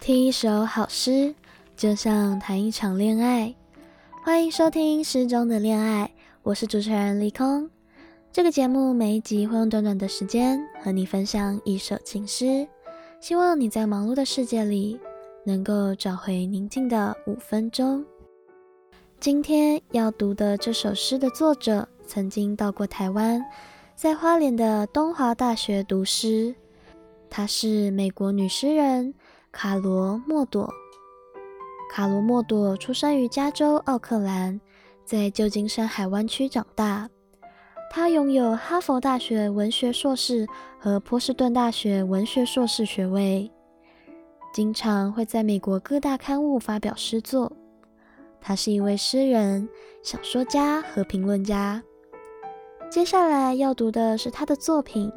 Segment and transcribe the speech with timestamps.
[0.00, 1.34] 听一首好诗，
[1.76, 3.54] 就像谈一场恋爱。
[4.24, 6.10] 欢迎收听《诗中的恋爱》，
[6.42, 7.68] 我是主持人李空。
[8.32, 12.66] 这个节目每一集会用短短的时间和你分享一首情诗，
[13.20, 14.98] 希望你在忙碌的世界里
[15.44, 18.02] 能够找回宁静的五分钟。
[19.20, 23.44] 今天要读的这首诗的作者曾经到过台湾，
[23.94, 26.54] 在花莲的东华大学读诗。
[27.28, 29.14] 她是美国女诗人
[29.52, 30.72] 卡罗莫朵。
[31.90, 34.60] 卡罗莫朵出生于加州奥克兰，
[35.04, 37.10] 在旧金山海湾区长大。
[37.90, 40.46] 她拥有哈佛大学文学硕士
[40.78, 43.50] 和波士顿大学文学硕士学位，
[44.54, 47.50] 经常会在美国各大刊物发表诗作。
[48.40, 49.68] 他是一位诗人、
[50.02, 51.82] 小说家和评论家。
[52.88, 55.12] 接下来要读的是他的作品。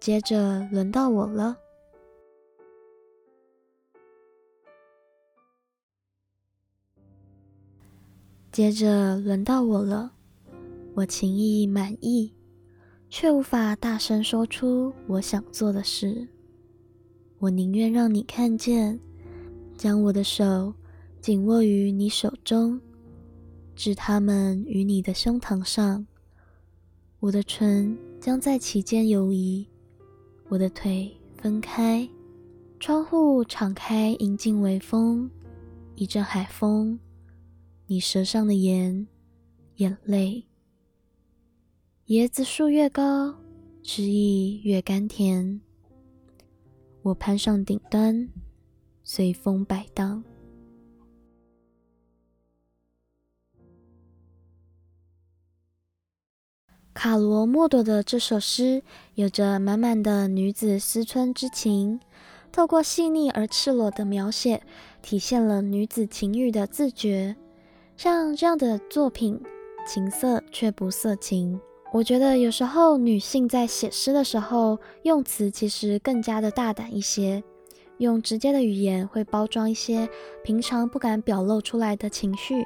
[0.00, 1.56] 接着轮到我了。
[8.54, 10.12] 接着轮到我了。
[10.94, 12.32] 我情意满意，
[13.10, 16.28] 却无法大声说出我想做的事。
[17.40, 19.00] 我宁愿让你看见，
[19.76, 20.72] 将我的手。
[21.20, 22.80] 紧握于你手中，
[23.74, 26.06] 置它们于你的胸膛上。
[27.18, 29.66] 我的唇将在其间游移，
[30.48, 32.08] 我的腿分开，
[32.78, 35.28] 窗户敞开，迎进微风，
[35.96, 36.96] 一阵海风，
[37.86, 39.06] 你舌上的盐，
[39.76, 40.46] 眼泪。
[42.06, 43.34] 椰子树越高，
[43.82, 45.60] 汁液越甘甜。
[47.02, 48.30] 我攀上顶端，
[49.02, 50.24] 随风摆荡。
[56.94, 58.82] 卡罗莫朵的这首诗
[59.14, 62.00] 有着满满的女子思春之情，
[62.50, 64.62] 透过细腻而赤裸的描写，
[65.02, 67.36] 体现了女子情欲的自觉。
[67.96, 69.40] 像这样的作品，
[69.86, 71.60] 情色却不色情。
[71.92, 77.42] 我觉得有时候女性在写诗的时候，用词其实更加的大胆一些，
[77.98, 80.08] 用直接的语言会包装一些
[80.42, 82.64] 平常不敢表露出来的情绪，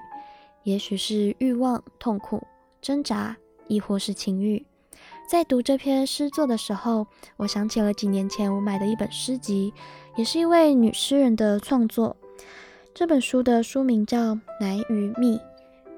[0.62, 2.42] 也许是欲望、痛苦、
[2.80, 3.36] 挣扎。
[3.70, 4.64] 亦或是情欲，
[5.28, 7.06] 在读这篇诗作的时候，
[7.36, 9.74] 我想起了几年前我买的一本诗集，
[10.16, 12.16] 也是一位女诗人的创作。
[12.98, 15.38] 这本书的书名叫《奶与蜜》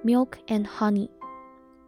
[0.04, 1.08] （Milk and Honey）。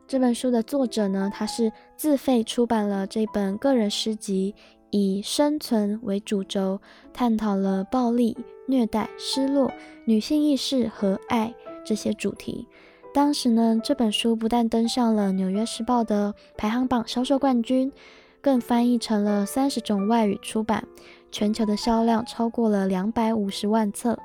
[0.09, 4.55] 这本书的作者呢，他是自费出版了这本个人诗集，
[4.89, 6.81] 以生存为主轴，
[7.13, 8.35] 探讨了暴力、
[8.67, 9.71] 虐待、失落、
[10.07, 12.67] 女性意识和爱这些主题。
[13.13, 17.93] 当时呢，这本书不但登上了《纽约时报》的排行榜销售冠军，
[18.41, 20.83] 更翻译成了三十种外语出版，
[21.31, 24.19] 全球的销量超过了两百五十万册。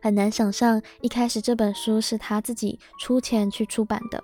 [0.00, 4.22] 很难想象，一开始这本书是他自己出钱去出版的。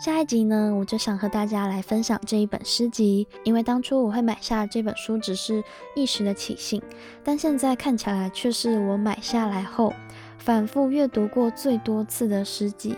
[0.00, 5.62] 下一集呢，我就想和大家来分享这一本诗集，因为当初我会买下这本书只是
[5.96, 6.80] 一时的起兴，
[7.24, 9.92] 但现在看起来却是我买下来后。
[10.38, 12.94] 反复阅读过最多次的诗集。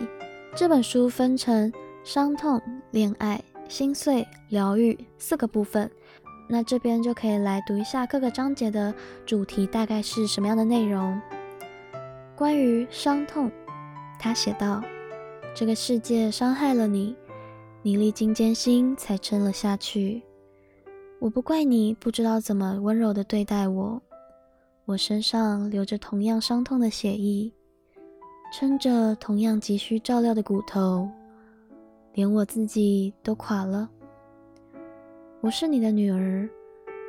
[0.55, 5.89] 这本书分成伤痛、恋爱、心碎、疗愈四个部分。
[6.53, 8.93] 那这边就可以来读一下各个章节的
[9.25, 11.17] 主题大概是什么样的内容。
[12.35, 13.49] 关于伤痛，
[14.19, 14.83] 他写道
[15.55, 17.15] ：“这个世界伤害了你，
[17.81, 20.21] 你历经艰辛才撑了下去。
[21.19, 24.01] 我不怪你，不知道怎么温柔的对待我。”
[24.83, 27.49] 我身上流着同样伤痛的血液，
[28.51, 31.07] 撑着同样急需照料的骨头，
[32.13, 33.89] 连我自己都垮了。
[35.41, 36.47] 我是你的女儿，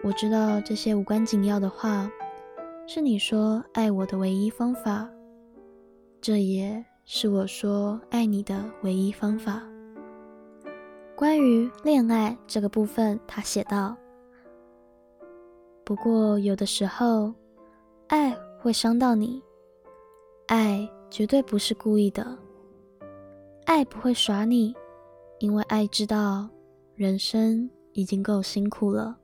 [0.03, 2.11] 我知道这些无关紧要的话，
[2.87, 5.07] 是你说爱我的唯一方法，
[6.19, 9.63] 这也是我说爱你的唯一方法。
[11.15, 13.95] 关于恋爱这个部分，他写道：
[15.85, 17.33] 不过有的时候。
[18.09, 19.43] 爱会伤到你，
[20.47, 22.37] 爱绝对不是故意的，
[23.65, 24.75] 爱不会耍你，
[25.39, 26.47] 因为爱知道
[26.95, 29.19] 人生已经够辛苦了。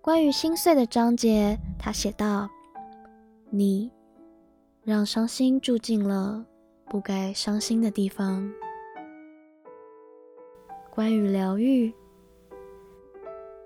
[0.00, 2.48] 关于心碎的章节，他写道
[3.50, 3.90] ：“你
[4.82, 6.46] 让伤心住进了
[6.86, 8.50] 不该伤心的地方。”
[10.90, 11.92] 关于疗愈，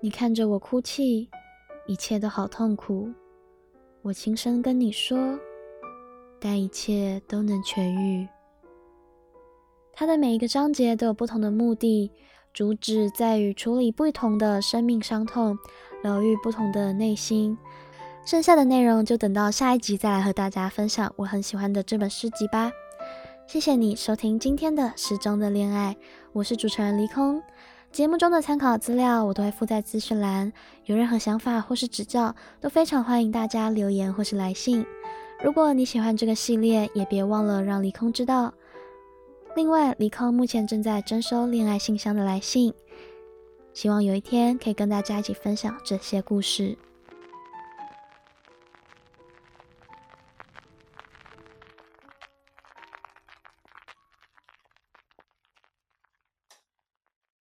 [0.01, 1.29] 你看着我哭泣。
[1.85, 3.11] 一切都好痛苦，
[4.03, 5.37] 我轻声跟你说，
[6.39, 8.25] 但一切都能痊愈。
[9.95, 12.11] 它的每一个章节都有不同的目的，
[12.51, 15.55] 主旨在于处理不同的生命伤痛，
[16.01, 17.55] 疗愈不同的内心。
[18.25, 22.71] 剩下的内容就等到下一集再来和大家分享我很喜欢的这本诗集吧。
[23.45, 25.95] 谢谢你收听今天的诗中的恋爱，
[26.31, 27.43] 我是主持人离空。
[27.91, 30.51] 节目中的参考资料我都会附在资讯栏，
[30.85, 34.83] 有任何想法或是指教，都非常欢迎大家留言或是来信。
[35.43, 38.51] 如果你喜欢这个系列，也别忘了让离空知道。
[39.55, 42.73] 另外，李康目前正在征收恋爱信箱的来信，
[43.73, 46.75] 希望有一天可以跟大家一起分享这些故事。